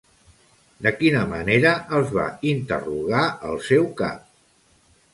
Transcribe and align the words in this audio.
De 0.85 0.93
quina 1.01 1.21
manera 1.33 1.75
els 1.99 2.15
va 2.17 2.25
interrogar 2.55 3.23
el 3.51 3.65
seu 3.71 3.89
cap? 4.05 4.29